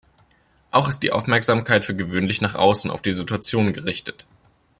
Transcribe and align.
Auch 0.71 0.89
ist 0.89 1.03
die 1.03 1.11
Aufmerksamkeit 1.11 1.85
für 1.85 1.95
gewöhnlich 1.95 2.41
nach 2.41 2.55
außen, 2.55 2.89
auf 2.89 3.03
die 3.03 3.13
Situation 3.13 3.71
gerichtet. 3.71 4.25